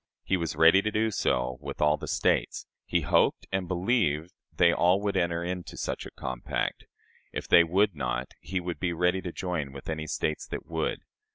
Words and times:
He 0.23 0.35
was 0.35 0.55
ready 0.55 0.81
to 0.81 0.89
do 0.89 1.11
so 1.11 1.59
with 1.61 1.79
all 1.79 1.95
the 1.95 2.07
States. 2.07 2.65
He 2.87 3.01
hoped 3.01 3.45
and 3.51 3.67
believed 3.67 4.31
they 4.51 4.73
all 4.73 4.99
would 4.99 5.15
enter 5.15 5.43
into 5.43 5.77
such 5.77 6.07
a 6.07 6.09
compact. 6.17 6.85
If 7.31 7.47
they 7.47 7.63
would 7.63 7.95
not, 7.95 8.33
he 8.39 8.59
would 8.59 8.79
be 8.79 8.93
ready 8.93 9.21
to 9.21 9.31
join 9.31 9.71
with 9.71 9.91
any 9.91 10.07
States 10.07 10.47
that 10.47 10.65
would. 10.65 11.01